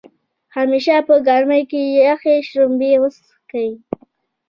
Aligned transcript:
همیشه 0.55 0.97
په 1.07 1.15
ګرمۍ 1.27 1.63
کې 1.71 1.81
يخې 2.09 2.33
شړومبۍ 2.47 2.93
وڅښئ 3.01 3.69